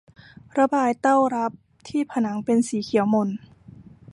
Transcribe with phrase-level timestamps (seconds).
[0.57, 1.51] ระบายเต้ารับ
[1.87, 3.29] ที่ผนังเป็นสีเขียวหม่น